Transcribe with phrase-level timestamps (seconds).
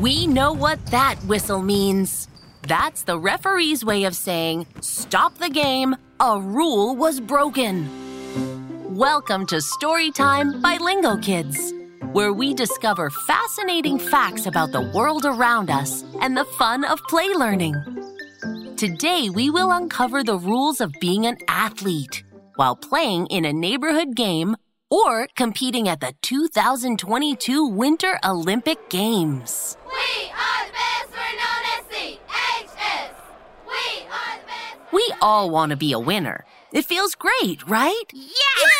[0.00, 2.28] We know what that whistle means.
[2.68, 7.88] That's the referee's way of saying, Stop the game, a rule was broken.
[8.96, 11.72] Welcome to Storytime by Lingokids,
[12.12, 17.30] where we discover fascinating facts about the world around us and the fun of play
[17.30, 17.74] learning.
[18.76, 22.22] Today, we will uncover the rules of being an athlete
[22.54, 24.54] while playing in a neighborhood game
[24.90, 29.76] or competing at the 2022 Winter Olympic Games.
[35.08, 36.44] We all want to be a winner.
[36.70, 38.04] It feels great, right?
[38.12, 38.72] Yes,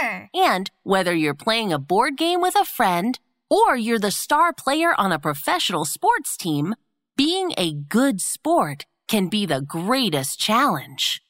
[0.00, 0.28] sure.
[0.34, 3.16] And whether you're playing a board game with a friend
[3.48, 6.74] or you're the star player on a professional sports team,
[7.16, 11.22] being a good sport can be the greatest challenge.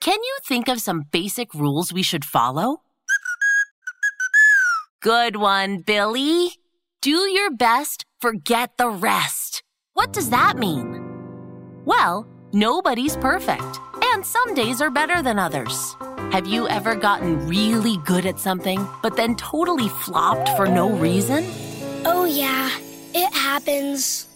[0.00, 2.82] Can you think of some basic rules we should follow?
[5.02, 6.52] Good one, Billy.
[7.02, 9.64] Do your best, forget the rest.
[9.94, 11.82] What does that mean?
[11.84, 13.78] Well, nobody's perfect,
[14.12, 15.96] and some days are better than others.
[16.32, 21.44] Have you ever gotten really good at something, but then totally flopped for no reason?
[22.04, 22.70] Oh, yeah,
[23.14, 24.28] it happens.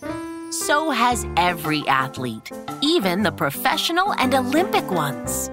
[0.51, 5.51] So has every athlete, even the professional and Olympic ones.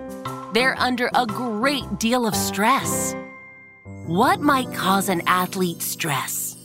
[0.53, 3.15] They're under a great deal of stress.
[4.05, 6.57] What might cause an athlete stress?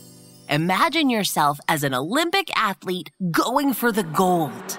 [0.48, 4.78] Imagine yourself as an Olympic athlete going for the gold.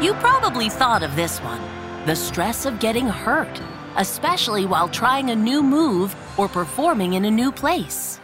[0.00, 1.60] You probably thought of this one
[2.06, 3.60] the stress of getting hurt,
[3.96, 8.18] especially while trying a new move or performing in a new place.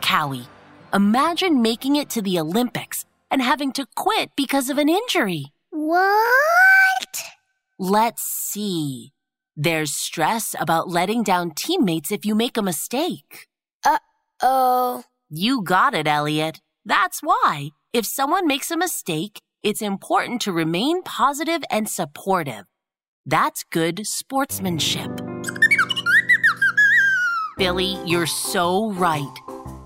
[0.00, 0.46] Cowy,
[0.94, 5.52] imagine making it to the Olympics and having to quit because of an injury.
[5.70, 7.22] What?
[7.78, 9.12] Let's see.
[9.56, 13.48] There's stress about letting down teammates if you make a mistake.
[13.84, 13.98] Uh
[14.40, 16.60] oh, You got it, Elliot.
[16.86, 22.64] That's why, if someone makes a mistake, it's important to remain positive and supportive.
[23.26, 25.10] That's good sportsmanship.
[27.56, 29.36] Billy, you're so right.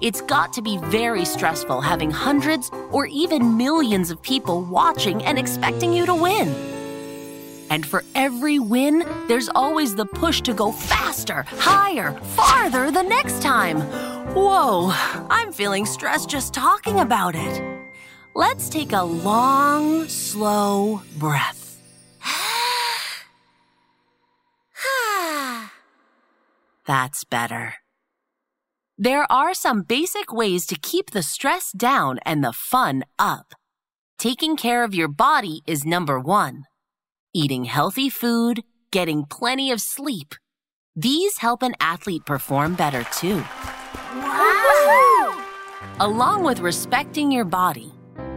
[0.02, 5.38] It's got to be very stressful having hundreds or even millions of people watching and
[5.38, 6.54] expecting you to win.
[7.70, 13.40] And for every win, there's always the push to go faster, higher, farther the next
[13.40, 13.80] time.
[14.34, 14.90] Whoa,
[15.30, 17.71] I'm feeling stressed just talking about it.
[18.34, 21.78] Let's take a long, slow breath.
[26.87, 27.75] That's better.
[28.97, 33.53] There are some basic ways to keep the stress down and the fun up.
[34.19, 36.64] Taking care of your body is number one.
[37.34, 40.34] Eating healthy food, getting plenty of sleep.
[40.97, 43.44] These help an athlete perform better too.
[44.14, 45.44] wow.
[46.00, 47.93] Along with respecting your body,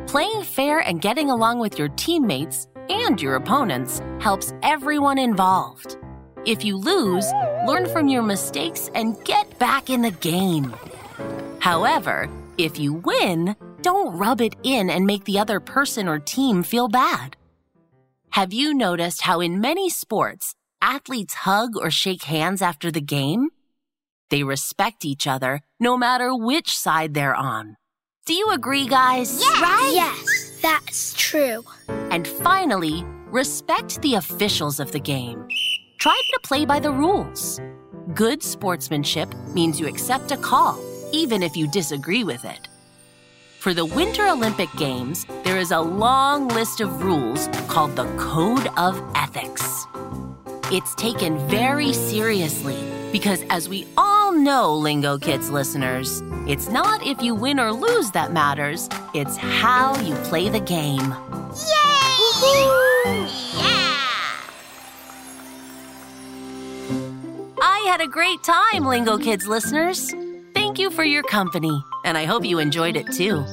[0.08, 5.98] playing fair and getting along with your teammates and your opponents helps everyone involved.
[6.46, 7.26] If you lose,
[7.66, 10.76] learn from your mistakes and get back in the game.
[11.60, 16.64] However, if you win, don't rub it in and make the other person or team
[16.64, 17.36] feel bad.
[18.30, 23.50] Have you noticed how in many sports, athletes hug or shake hands after the game?
[24.30, 27.78] They respect each other no matter which side they're on.
[28.25, 29.40] Do you agree, guys?
[29.62, 29.91] Right?
[29.94, 31.63] Yes, that's true.
[32.09, 35.47] And finally, respect the officials of the game.
[36.00, 37.61] Try to play by the rules.
[38.16, 42.67] Good sportsmanship means you accept a call, even if you disagree with it.
[43.59, 48.70] For the Winter Olympic Games, there is a long list of rules called the Code
[48.76, 49.85] of Ethics.
[50.72, 57.34] It's taken very seriously because, as we all know, Lingokids listeners, it's not if you
[57.34, 61.00] win or lose that matters, it's how you play the game.
[61.00, 62.35] Yay!
[63.53, 63.97] Yeah!
[67.62, 70.14] I had a great time, Lingokids listeners.
[70.53, 73.46] Thank you for your company, and I hope you enjoyed it too.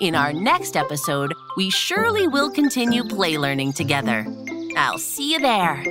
[0.00, 4.26] In our next episode, we surely will continue play learning together.
[4.76, 5.84] I'll see you there.